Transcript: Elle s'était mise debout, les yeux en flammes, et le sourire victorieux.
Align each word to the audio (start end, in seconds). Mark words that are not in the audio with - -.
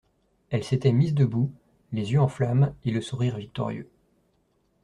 Elle 0.49 0.63
s'était 0.63 0.93
mise 0.93 1.13
debout, 1.13 1.51
les 1.91 2.13
yeux 2.13 2.19
en 2.19 2.27
flammes, 2.27 2.73
et 2.85 2.89
le 2.89 3.01
sourire 3.01 3.37
victorieux. 3.37 3.87